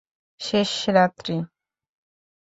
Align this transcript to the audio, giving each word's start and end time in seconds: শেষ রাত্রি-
শেষ 0.41 0.71
রাত্রি- 0.95 1.47